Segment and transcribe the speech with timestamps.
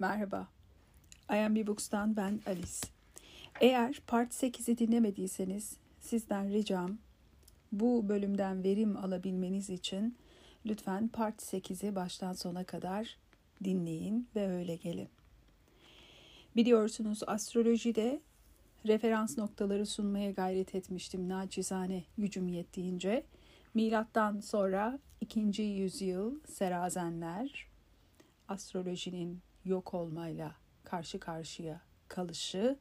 [0.00, 0.48] Merhaba.
[1.30, 2.86] IMB Books'tan ben Alice.
[3.60, 6.98] Eğer Part 8'i dinlemediyseniz sizden ricam
[7.72, 10.16] bu bölümden verim alabilmeniz için
[10.66, 13.16] lütfen Part 8'i baştan sona kadar
[13.64, 15.08] dinleyin ve öyle gelin.
[16.56, 18.20] Biliyorsunuz astrolojide
[18.86, 23.24] referans noktaları sunmaya gayret etmiştim naçizane gücüm yettiğince.
[23.74, 25.62] Milattan sonra 2.
[25.62, 27.66] yüzyıl Serazenler,
[28.48, 30.54] astrolojinin yok olmayla
[30.84, 32.78] karşı karşıya kalışı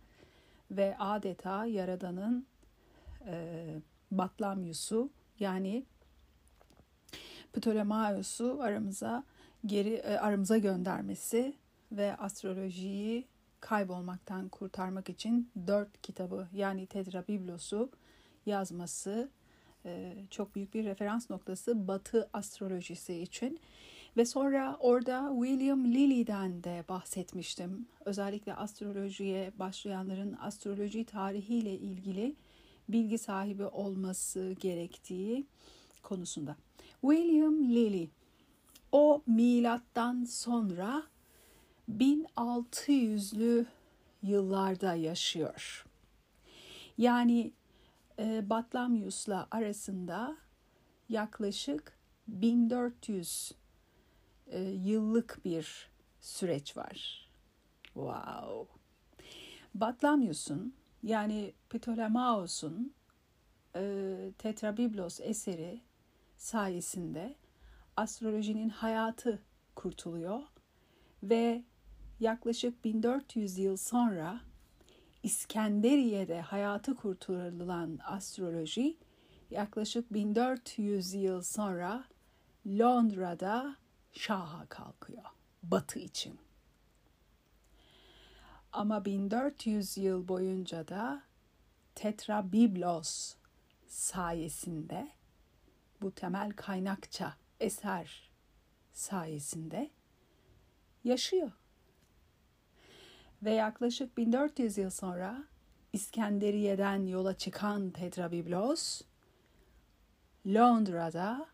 [0.72, 2.48] ve adeta Yaradan'ın
[3.26, 3.66] e,
[4.12, 5.86] Batlamyus'u yani
[7.54, 9.24] Ptolemaios'u aramıza
[9.66, 11.56] geri e, aramıza göndermesi
[11.92, 13.28] ve astrolojiyi
[13.60, 17.92] kaybolmaktan kurtarmak için dört kitabı yani Tetrabiblos'u
[18.46, 19.30] yazması
[19.86, 23.60] e, çok büyük bir referans noktası Batı astrolojisi için.
[24.18, 27.88] Ve sonra orada William Lilly'den de bahsetmiştim.
[28.06, 32.36] Özellikle astrolojiye başlayanların astroloji tarihiyle ilgili
[32.90, 35.46] bilgi sahibi olması gerektiği
[36.04, 36.56] konusunda.
[37.02, 38.10] William Lilly
[38.92, 41.04] o milattan sonra
[41.92, 43.66] 1600'lü
[44.24, 45.86] yıllarda yaşıyor.
[46.98, 47.52] Yani
[48.20, 50.38] e, Batlamyus'la arasında
[51.10, 53.52] yaklaşık 1400
[54.52, 55.90] e, yıllık bir
[56.22, 57.30] süreç var.
[57.84, 58.74] Wow.
[59.76, 62.94] Batlamyus'un yani Ptolemaos'un
[63.76, 65.82] e, Tetrabiblos eseri
[66.38, 67.36] sayesinde
[67.96, 69.44] astrolojinin hayatı
[69.76, 70.42] kurtuluyor
[71.24, 71.64] ve
[72.20, 74.42] yaklaşık 1400 yıl sonra
[75.24, 78.98] İskenderiye'de hayatı kurtarılan astroloji
[79.52, 82.04] yaklaşık 1400 yıl sonra
[82.68, 83.76] Londra'da
[84.18, 85.24] şaha kalkıyor
[85.64, 86.40] batı için.
[88.72, 91.24] Ama 1400 yıl boyunca da
[91.96, 93.36] Tetrabiblos
[93.88, 95.12] sayesinde
[96.02, 98.30] bu temel kaynakça eser
[98.94, 99.92] sayesinde
[101.04, 101.52] yaşıyor.
[103.44, 105.44] Ve yaklaşık 1400 yıl sonra
[105.94, 109.02] İskenderiye'den yola çıkan Tetrabiblos
[110.46, 111.48] Londra'da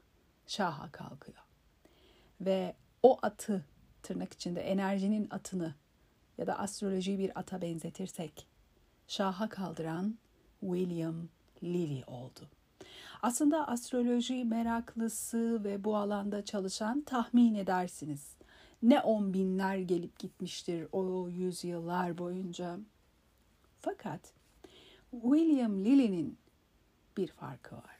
[0.47, 1.52] şaha kalkıyor.
[2.45, 3.65] Ve o atı
[4.01, 5.75] tırnak içinde enerjinin atını
[6.37, 8.47] ya da astrolojiyi bir ata benzetirsek
[9.07, 10.17] şaha kaldıran
[10.61, 11.15] William
[11.63, 12.49] Lilly oldu.
[13.21, 18.35] Aslında astroloji meraklısı ve bu alanda çalışan tahmin edersiniz.
[18.83, 22.79] Ne on binler gelip gitmiştir o yüzyıllar boyunca.
[23.79, 24.33] Fakat
[25.11, 26.37] William Lilly'nin
[27.17, 27.97] bir farkı var.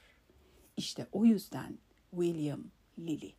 [0.77, 1.77] İşte o yüzden
[2.11, 2.63] William
[2.99, 3.33] Lilly.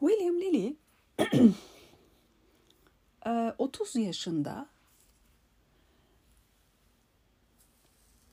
[0.00, 0.76] William Lilly
[3.58, 4.66] 30 yaşında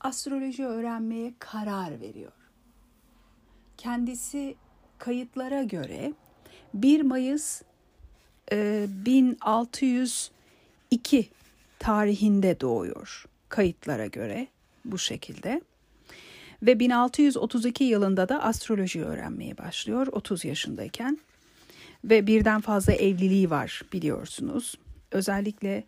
[0.00, 2.32] astroloji öğrenmeye karar veriyor.
[3.76, 4.56] Kendisi
[4.98, 6.12] kayıtlara göre
[6.74, 7.62] 1 Mayıs
[8.52, 11.28] 1602
[11.78, 14.48] tarihinde doğuyor kayıtlara göre
[14.84, 15.60] bu şekilde.
[16.62, 21.18] Ve 1632 yılında da astroloji öğrenmeye başlıyor 30 yaşındayken.
[22.04, 24.74] Ve birden fazla evliliği var biliyorsunuz.
[25.10, 25.84] Özellikle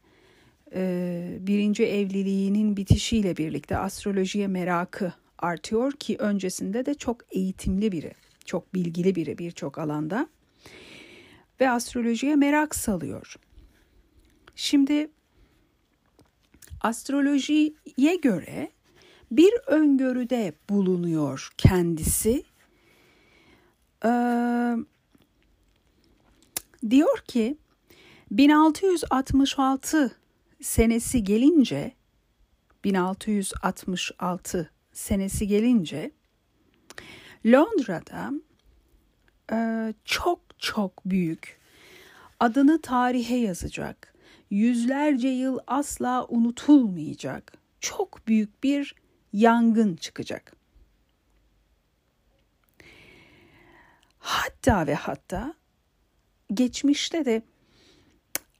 [0.74, 8.12] e, birinci evliliğinin bitişiyle birlikte astrolojiye merakı artıyor ki öncesinde de çok eğitimli biri,
[8.44, 10.28] çok bilgili biri birçok alanda
[11.60, 13.36] ve astrolojiye merak salıyor.
[14.54, 15.10] Şimdi
[16.80, 18.70] astrolojiye göre
[19.30, 22.44] bir öngörüde bulunuyor kendisi.
[24.04, 24.76] Ee,
[26.90, 27.58] diyor ki
[28.30, 30.16] 1666
[30.62, 31.92] senesi gelince
[32.84, 36.10] 1666 senesi gelince
[37.46, 38.32] Londra'da
[39.52, 41.60] e, çok çok büyük
[42.40, 44.14] adını tarihe yazacak
[44.50, 48.94] yüzlerce yıl asla unutulmayacak çok büyük bir
[49.32, 50.52] yangın çıkacak.
[54.18, 55.54] Hatta ve hatta
[56.54, 57.42] geçmişte de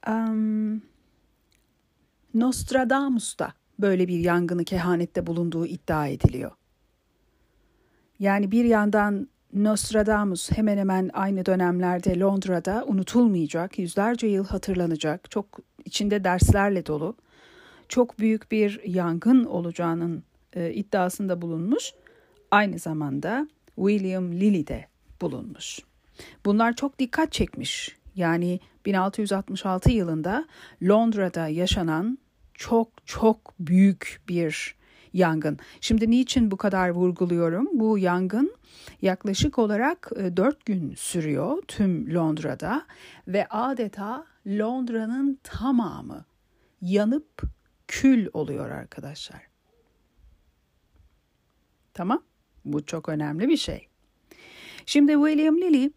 [0.07, 0.81] um,
[2.33, 6.51] Nostradamus'ta böyle bir yangını kehanette bulunduğu iddia ediliyor.
[8.19, 16.23] Yani bir yandan Nostradamus hemen hemen aynı dönemlerde Londra'da unutulmayacak, yüzlerce yıl hatırlanacak, çok içinde
[16.23, 17.15] derslerle dolu,
[17.89, 20.23] çok büyük bir yangın olacağının
[20.53, 21.93] e, iddiasında bulunmuş.
[22.51, 24.85] Aynı zamanda William Lilly de
[25.21, 25.79] bulunmuş.
[26.45, 30.45] Bunlar çok dikkat çekmiş Yani 1666 yılında
[30.83, 32.17] Londra'da yaşanan
[32.53, 34.75] çok çok büyük bir
[35.13, 35.59] yangın.
[35.81, 37.69] Şimdi niçin bu kadar vurguluyorum?
[37.73, 38.55] Bu yangın
[39.01, 42.85] yaklaşık olarak 4 e, gün sürüyor tüm Londra'da
[43.27, 46.25] ve adeta Londra'nın tamamı
[46.81, 47.41] yanıp
[47.87, 49.41] kül oluyor arkadaşlar.
[51.93, 52.23] Tamam?
[52.65, 53.87] Bu çok önemli bir şey.
[54.85, 55.91] Şimdi William Lilly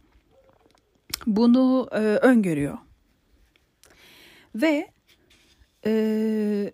[1.26, 2.78] bunu e, öngörüyor.
[4.54, 4.90] Ve
[5.86, 6.72] e,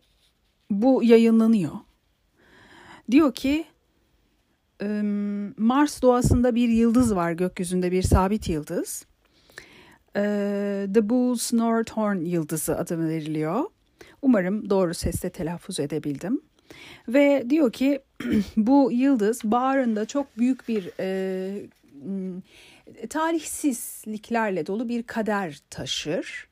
[0.70, 1.72] bu yayınlanıyor.
[3.10, 3.64] Diyor ki
[5.56, 9.06] Mars doğasında bir yıldız var gökyüzünde bir sabit yıldız.
[10.14, 13.64] The Bulls Northorn yıldızı adı veriliyor.
[14.22, 16.40] Umarım doğru sesle telaffuz edebildim.
[17.08, 18.00] Ve diyor ki
[18.56, 21.66] bu yıldız bağrında çok büyük bir e,
[23.10, 26.48] tarihsizliklerle dolu bir kader taşır.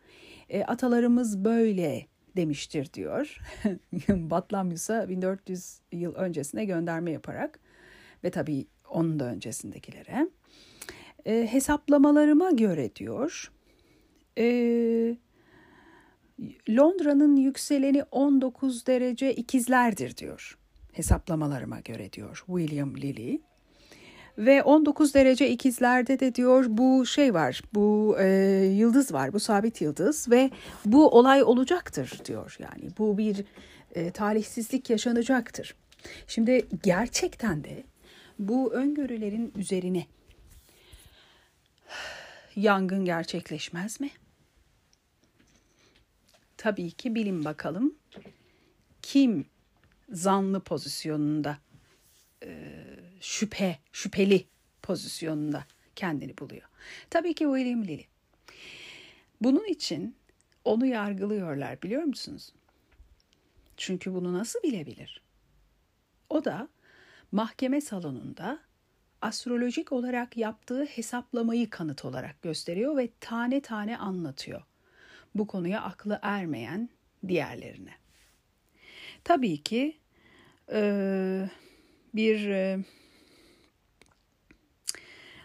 [0.49, 3.39] E, atalarımız böyle demiştir diyor.
[4.09, 7.61] Batlamyus'a 1400 yıl öncesine gönderme yaparak
[8.25, 10.29] ve tabii onun da öncesindekilere.
[11.27, 13.51] E, hesaplamalarıma göre diyor
[14.39, 14.47] e,
[16.71, 20.59] Londra'nın yükseleni 19 derece ikizlerdir diyor.
[20.93, 23.43] Hesaplamalarıma göre diyor William Lilly.
[24.39, 28.27] Ve 19 derece ikizlerde de diyor bu şey var, bu e,
[28.75, 30.51] yıldız var, bu sabit yıldız ve
[30.85, 32.57] bu olay olacaktır diyor.
[32.59, 33.45] Yani bu bir
[33.95, 35.75] e, talihsizlik yaşanacaktır.
[36.27, 37.85] Şimdi gerçekten de
[38.39, 40.07] bu öngörülerin üzerine
[42.57, 44.11] yangın gerçekleşmez mi?
[46.57, 47.95] Tabii ki bilin bakalım
[49.03, 49.47] kim
[50.13, 51.59] zanlı pozisyonunda
[53.21, 54.47] şüphe, şüpheli
[54.83, 55.65] pozisyonunda
[55.97, 56.69] kendini buluyor.
[57.11, 58.07] Tabii ki William Lilly.
[59.41, 60.17] Bunun için
[60.65, 62.53] onu yargılıyorlar biliyor musunuz?
[63.77, 65.23] Çünkü bunu nasıl bilebilir?
[66.29, 66.69] O da
[67.33, 68.61] mahkeme salonunda
[69.23, 74.63] astrolojik olarak yaptığı hesaplamayı kanıt olarak gösteriyor ve tane tane anlatıyor.
[75.35, 76.89] Bu konuya aklı ermeyen
[77.29, 77.95] diğerlerine.
[79.25, 79.99] Tabii ki
[80.73, 81.49] e,
[82.15, 82.79] bir e,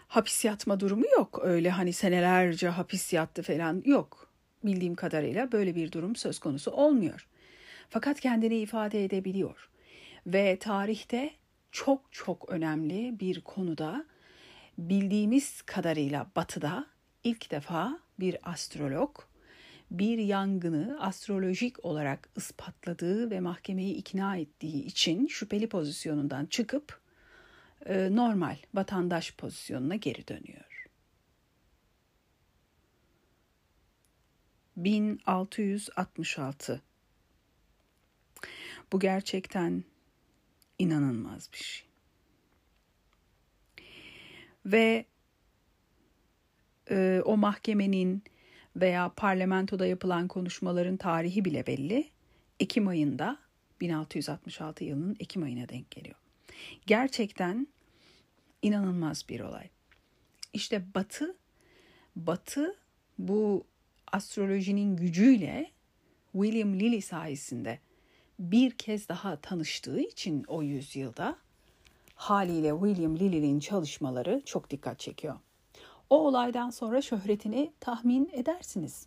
[0.08, 1.40] hapis yatma durumu yok.
[1.42, 4.30] Öyle hani senelerce hapis yattı falan yok.
[4.64, 7.26] Bildiğim kadarıyla böyle bir durum söz konusu olmuyor.
[7.88, 9.68] Fakat kendini ifade edebiliyor.
[10.26, 11.30] Ve tarihte
[11.72, 14.04] çok çok önemli bir konuda
[14.78, 16.86] bildiğimiz kadarıyla batıda
[17.24, 19.29] ilk defa bir astrolog
[19.90, 27.00] bir yangını astrolojik olarak ispatladığı ve mahkemeyi ikna ettiği için şüpheli pozisyonundan çıkıp
[27.86, 30.86] e, normal vatandaş pozisyonuna geri dönüyor.
[34.76, 36.82] 1666
[38.92, 39.84] Bu gerçekten
[40.78, 41.86] inanılmaz bir şey.
[44.66, 45.06] Ve
[46.90, 48.24] e, o mahkemenin
[48.76, 52.08] veya parlamentoda yapılan konuşmaların tarihi bile belli.
[52.60, 53.38] Ekim ayında
[53.80, 56.16] 1666 yılının Ekim ayına denk geliyor.
[56.86, 57.66] Gerçekten
[58.62, 59.68] inanılmaz bir olay.
[60.52, 61.36] İşte Batı
[62.16, 62.76] Batı
[63.18, 63.64] bu
[64.12, 65.70] astrolojinin gücüyle
[66.32, 67.78] William Lilly sayesinde
[68.38, 71.36] bir kez daha tanıştığı için o yüzyılda
[72.14, 75.36] haliyle William Lilly'nin çalışmaları çok dikkat çekiyor.
[76.10, 79.06] O olaydan sonra şöhretini tahmin edersiniz.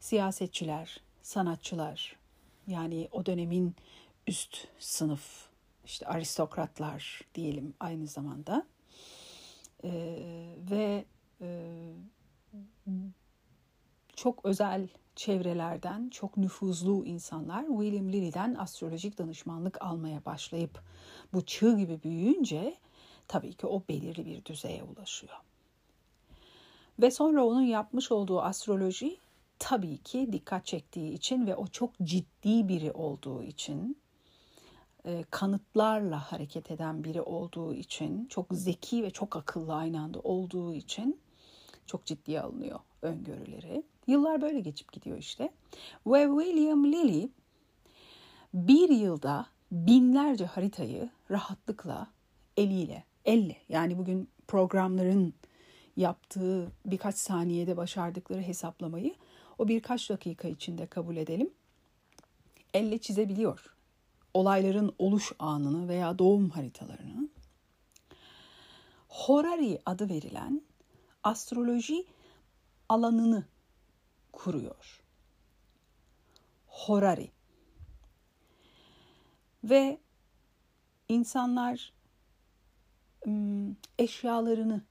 [0.00, 2.16] Siyasetçiler, sanatçılar,
[2.66, 3.74] yani o dönemin
[4.26, 5.48] üst sınıf,
[5.84, 8.66] işte aristokratlar diyelim aynı zamanda
[9.84, 11.04] ee, ve
[11.40, 11.46] e,
[14.16, 20.82] çok özel çevrelerden çok nüfuzlu insanlar William Lilly'den astrolojik danışmanlık almaya başlayıp
[21.32, 22.76] bu çığ gibi büyüyünce
[23.28, 25.47] tabii ki o belirli bir düzeye ulaşıyor.
[27.00, 29.18] Ve sonra onun yapmış olduğu astroloji
[29.58, 33.96] tabii ki dikkat çektiği için ve o çok ciddi biri olduğu için
[35.04, 40.74] e, kanıtlarla hareket eden biri olduğu için çok zeki ve çok akıllı aynı anda olduğu
[40.74, 41.20] için
[41.86, 43.82] çok ciddiye alınıyor öngörüleri.
[44.06, 45.50] Yıllar böyle geçip gidiyor işte.
[46.06, 47.28] Ve William Lilly
[48.54, 52.06] bir yılda binlerce haritayı rahatlıkla
[52.56, 55.34] eliyle, elle yani bugün programların
[55.98, 59.14] yaptığı birkaç saniyede başardıkları hesaplamayı
[59.58, 61.50] o birkaç dakika içinde kabul edelim.
[62.74, 63.74] Elle çizebiliyor.
[64.34, 67.28] Olayların oluş anını veya doğum haritalarını.
[69.08, 70.62] Horari adı verilen
[71.22, 72.06] astroloji
[72.88, 73.44] alanını
[74.32, 75.02] kuruyor.
[76.66, 77.30] Horari.
[79.64, 79.98] Ve
[81.08, 81.92] insanlar
[83.98, 84.82] eşyalarını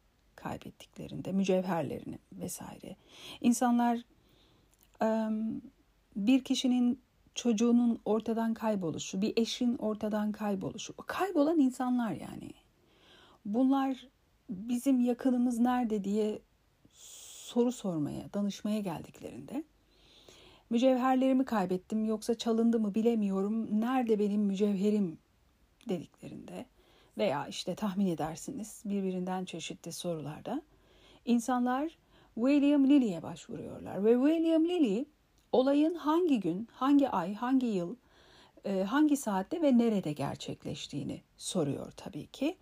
[0.48, 2.96] kaybettiklerinde, mücevherlerini vesaire.
[3.42, 4.00] İnsanlar
[6.16, 7.00] bir kişinin
[7.36, 10.94] çocuğunun ortadan kayboluşu, bir eşin ortadan kayboluşu.
[10.94, 12.52] Kaybolan insanlar yani.
[13.46, 14.08] Bunlar
[14.50, 16.40] bizim yakınımız nerede diye
[16.94, 19.64] soru sormaya, danışmaya geldiklerinde
[20.70, 23.82] mücevherlerimi kaybettim yoksa çalındı mı bilemiyorum.
[23.82, 25.18] Nerede benim mücevherim
[25.90, 26.66] dediklerinde
[27.18, 30.62] veya işte tahmin edersiniz birbirinden çeşitli sorularda
[31.26, 31.98] insanlar
[32.36, 35.06] William Lilly'e başvuruyorlar ve William Lilly
[35.52, 37.96] olayın hangi gün, hangi ay, hangi yıl,
[38.66, 42.58] e, hangi saatte ve nerede gerçekleştiğini soruyor tabii ki.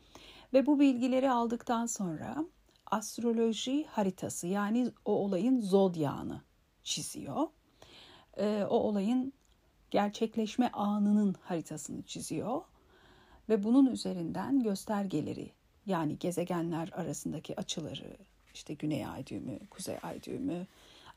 [0.54, 2.46] Ve bu bilgileri aldıktan sonra
[2.92, 6.42] astroloji haritası yani o olayın zodyağını
[6.84, 7.48] çiziyor.
[8.38, 9.34] E, o olayın
[9.92, 12.62] gerçekleşme anının haritasını çiziyor
[13.50, 15.52] ve bunun üzerinden göstergeleri
[15.86, 18.18] yani gezegenler arasındaki açıları,
[18.54, 20.68] işte güney ay düğümü, kuzey ay düğümü,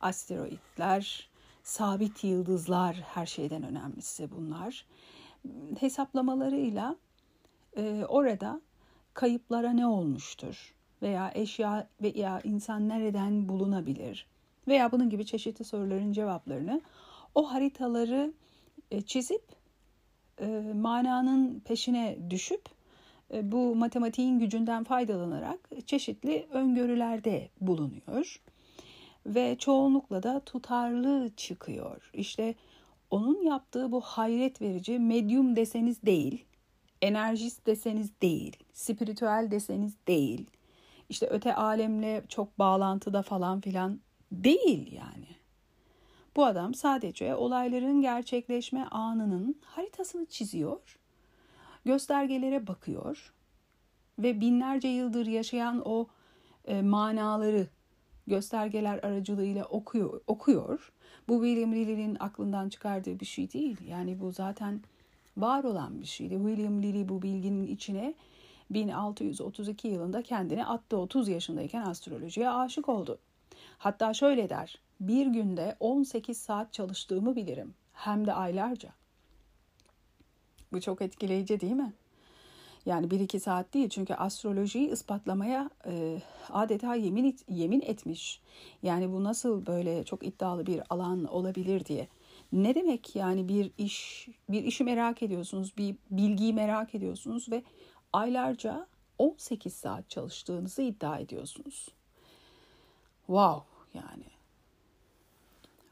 [0.01, 1.31] asteroitler,
[1.63, 4.87] sabit yıldızlar her şeyden önemlisi bunlar.
[5.81, 6.97] Hesaplamalarıyla
[7.77, 8.61] e, orada
[9.15, 14.27] kayıplara ne olmuştur veya eşya veya insan nereden bulunabilir
[14.69, 16.81] veya bunun gibi çeşitli soruların cevaplarını
[17.35, 18.33] o haritaları
[18.91, 19.43] e, çizip
[20.41, 22.63] e, mananın peşine düşüp
[23.35, 28.41] e, bu matematiğin gücünden faydalanarak çeşitli öngörülerde bulunuyor
[29.27, 32.11] ve çoğunlukla da tutarlı çıkıyor.
[32.15, 32.55] İşte
[33.11, 36.45] onun yaptığı bu hayret verici medyum deseniz değil,
[37.03, 40.51] enerjist deseniz değil, spiritüel deseniz değil,
[41.09, 44.01] işte öte alemle çok bağlantıda falan filan
[44.33, 45.38] değil yani.
[46.37, 50.99] Bu adam sadece olayların gerçekleşme anının haritasını çiziyor,
[51.85, 53.33] göstergelere bakıyor
[54.19, 56.07] ve binlerce yıldır yaşayan o
[56.65, 57.67] e, manaları
[58.27, 60.93] göstergeler aracılığıyla okuyor, okuyor.
[61.29, 63.77] Bu William Lilly'nin aklından çıkardığı bir şey değil.
[63.89, 64.81] Yani bu zaten
[65.37, 66.35] var olan bir şeydi.
[66.35, 68.15] William Lilly bu bilginin içine
[68.71, 70.97] 1632 yılında kendini attı.
[70.97, 73.19] 30 yaşındayken astrolojiye aşık oldu.
[73.79, 74.79] Hatta şöyle der.
[75.01, 77.75] Bir günde 18 saat çalıştığımı bilirim.
[77.93, 78.89] Hem de aylarca.
[80.73, 81.93] Bu çok etkileyici değil mi?
[82.87, 88.41] Yani bir iki saat değil çünkü astrolojiyi ispatlamaya e, adeta yemin yemin etmiş.
[88.83, 92.09] Yani bu nasıl böyle çok iddialı bir alan olabilir diye.
[92.53, 97.63] Ne demek yani bir iş bir işi merak ediyorsunuz, bir bilgiyi merak ediyorsunuz ve
[98.13, 98.87] aylarca
[99.19, 101.89] 18 saat çalıştığınızı iddia ediyorsunuz.
[103.29, 103.63] Wow
[103.95, 104.25] yani.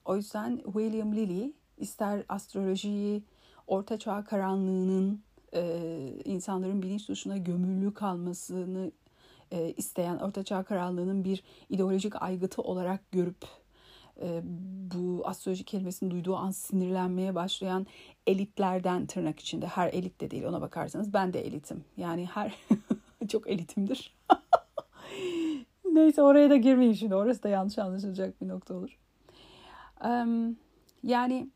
[0.04, 3.22] O yüzden William Lilly ister astrolojiyi
[3.66, 5.22] orta çağ karanlığının
[5.54, 5.80] e,
[6.24, 8.90] insanların bilinç dışına gömülü kalmasını
[9.50, 13.44] e, isteyen Ortaçağ Krallığı'nın bir ideolojik aygıtı olarak görüp
[14.22, 14.40] e,
[14.94, 17.86] bu astroloji kelimesini duyduğu an sinirlenmeye başlayan
[18.26, 21.84] elitlerden tırnak içinde her elit de değil ona bakarsanız ben de elitim.
[21.96, 22.54] Yani her
[23.28, 24.16] çok elitimdir.
[25.96, 28.98] Neyse oraya da girmeyin şimdi orası da yanlış anlaşılacak bir nokta olur.
[31.02, 31.48] Yani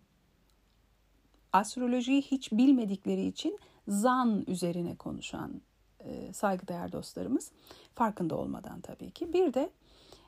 [1.52, 5.60] astrolojiyi hiç bilmedikleri için zan üzerine konuşan
[6.00, 7.52] e, saygıdeğer dostlarımız
[7.94, 9.32] farkında olmadan tabii ki.
[9.32, 9.70] Bir de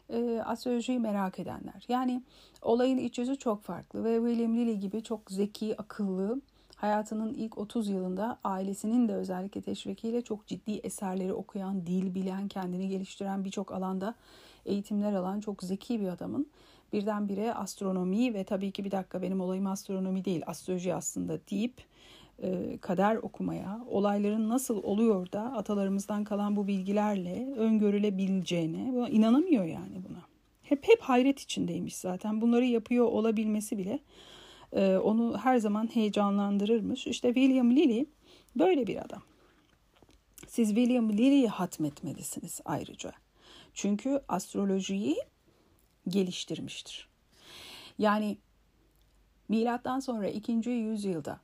[0.09, 1.85] e, astrolojiyi merak edenler.
[1.88, 2.23] Yani
[2.62, 6.40] olayın iç yüzü çok farklı ve William Lilly gibi çok zeki, akıllı,
[6.82, 12.88] hayatının ilk 30 yılında ailesinin de özellikle teşvikiyle çok ciddi eserleri okuyan, dil bilen, kendini
[12.88, 14.14] geliştiren birçok alanda
[14.66, 16.46] eğitimler alan çok zeki bir adamın
[16.92, 21.74] birdenbire astronomi ve tabii ki bir dakika benim olayım astronomi değil astroloji aslında deyip
[22.42, 30.22] e, kader okumaya, olayların nasıl oluyor da atalarımızdan kalan bu bilgilerle öngörülebileceğine inanamıyor yani buna.
[30.62, 32.40] Hep hep hayret içindeymiş zaten.
[32.40, 33.98] Bunları yapıyor olabilmesi bile
[34.73, 37.07] e, onu her zaman heyecanlandırırmış.
[37.07, 38.07] İşte William Lilly
[38.57, 39.23] böyle bir adam.
[40.49, 43.12] Siz William Lilly'yi hatmetmelisiniz ayrıca.
[43.75, 45.17] Çünkü astrolojiyi
[46.09, 47.09] geliştirmiştir.
[47.99, 48.38] Yani
[49.49, 50.71] milattan sonra 2.
[50.71, 51.41] yüzyılda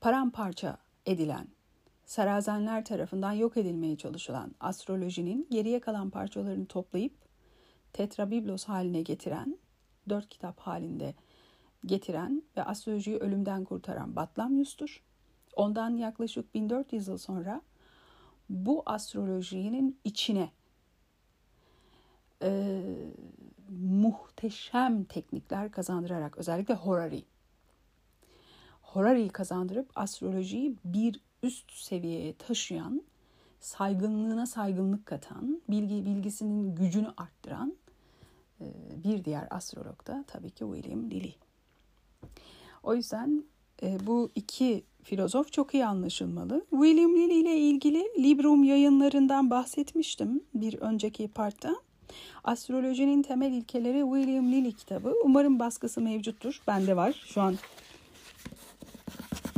[0.00, 1.48] paramparça edilen,
[2.04, 7.12] sarazenler tarafından yok edilmeye çalışılan astrolojinin geriye kalan parçalarını toplayıp
[7.92, 9.58] tetrabiblos haline getiren,
[10.10, 11.14] dört kitap halinde
[11.86, 15.02] getiren ve astrolojiyi ölümden kurtaran Batlamyus'tur.
[15.56, 17.60] Ondan yaklaşık 1400 yıl sonra
[18.48, 20.50] bu astrolojinin içine
[22.42, 22.80] e,
[23.80, 27.20] muhteşem teknikler kazandırarak özellikle Horary.
[28.82, 33.02] Horary'yi kazandırıp astrolojiyi bir üst seviyeye taşıyan,
[33.60, 37.74] saygınlığına saygınlık katan, bilgi bilgisinin gücünü arttıran
[39.04, 41.34] bir diğer astrolog da tabii ki William Lilly.
[42.82, 43.44] O yüzden
[43.82, 46.66] e, bu iki filozof çok iyi anlaşılmalı.
[46.70, 51.76] William Lilly ile ilgili Librum yayınlarından bahsetmiştim bir önceki partta.
[52.44, 55.14] Astrolojinin temel ilkeleri William Lilly kitabı.
[55.24, 56.62] Umarım baskısı mevcuttur.
[56.66, 57.24] Bende var.
[57.26, 57.56] Şu an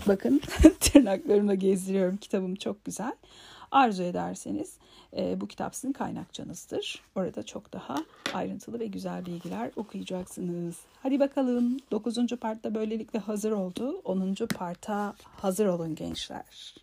[0.08, 0.40] bakın
[0.80, 2.16] tırnaklarımla gezdiriyorum.
[2.16, 3.12] Kitabım çok güzel.
[3.70, 4.78] Arzu ederseniz
[5.16, 7.02] e, bu kitap sizin kaynakçanızdır.
[7.14, 7.96] Orada çok daha
[8.34, 10.76] ayrıntılı ve güzel bilgiler okuyacaksınız.
[11.02, 12.16] Hadi bakalım 9.
[12.40, 14.00] partta böylelikle hazır oldu.
[14.04, 14.34] 10.
[14.34, 16.74] parta hazır olun gençler.